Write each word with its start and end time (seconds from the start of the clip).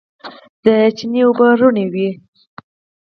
د 0.63 0.65
چينې 0.97 1.21
اوبه 1.25 1.47
رڼې 1.59 1.85
دي. 1.93 2.09